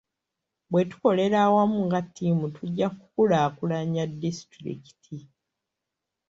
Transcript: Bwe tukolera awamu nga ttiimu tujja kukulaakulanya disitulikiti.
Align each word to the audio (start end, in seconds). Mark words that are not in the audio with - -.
Bwe 0.71 0.81
tukolera 0.89 1.37
awamu 1.47 1.79
nga 1.87 1.99
ttiimu 2.05 2.45
tujja 2.55 2.87
kukulaakulanya 2.97 4.03
disitulikiti. 4.21 5.17